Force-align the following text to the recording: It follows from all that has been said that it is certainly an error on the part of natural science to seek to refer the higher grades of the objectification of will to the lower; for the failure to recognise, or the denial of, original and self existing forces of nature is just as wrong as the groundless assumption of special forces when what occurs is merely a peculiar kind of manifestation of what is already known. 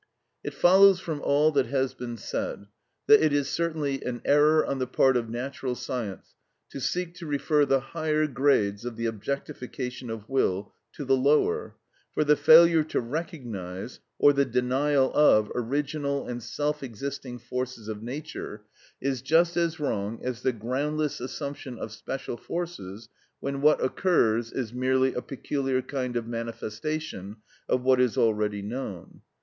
It 0.43 0.55
follows 0.55 0.99
from 0.99 1.21
all 1.21 1.51
that 1.51 1.67
has 1.67 1.93
been 1.93 2.17
said 2.17 2.65
that 3.05 3.21
it 3.23 3.31
is 3.31 3.47
certainly 3.49 4.01
an 4.03 4.23
error 4.25 4.65
on 4.65 4.79
the 4.79 4.87
part 4.87 5.15
of 5.15 5.29
natural 5.29 5.75
science 5.75 6.33
to 6.71 6.79
seek 6.81 7.13
to 7.17 7.27
refer 7.27 7.67
the 7.67 7.79
higher 7.79 8.25
grades 8.25 8.83
of 8.83 8.95
the 8.95 9.05
objectification 9.05 10.09
of 10.09 10.27
will 10.27 10.73
to 10.93 11.05
the 11.05 11.15
lower; 11.15 11.75
for 12.15 12.23
the 12.23 12.35
failure 12.35 12.83
to 12.85 12.99
recognise, 12.99 13.99
or 14.17 14.33
the 14.33 14.43
denial 14.43 15.13
of, 15.13 15.51
original 15.53 16.25
and 16.27 16.41
self 16.41 16.81
existing 16.81 17.37
forces 17.37 17.87
of 17.87 18.01
nature 18.01 18.63
is 18.99 19.21
just 19.21 19.55
as 19.55 19.79
wrong 19.79 20.19
as 20.23 20.41
the 20.41 20.51
groundless 20.51 21.19
assumption 21.21 21.77
of 21.77 21.91
special 21.91 22.37
forces 22.37 23.07
when 23.39 23.61
what 23.61 23.79
occurs 23.83 24.51
is 24.51 24.73
merely 24.73 25.13
a 25.13 25.21
peculiar 25.21 25.79
kind 25.83 26.15
of 26.15 26.25
manifestation 26.27 27.35
of 27.69 27.83
what 27.83 28.01
is 28.01 28.17
already 28.17 28.63
known. 28.63 29.21